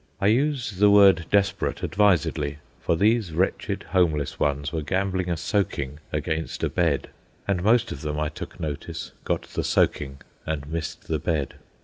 [0.19, 5.99] I use the word "desperate" advisedly, for these wretched, homeless ones were gambling a soaking
[6.11, 7.11] against a bed;
[7.47, 11.53] and most of them, I took notice, got the soaking and missed the bed.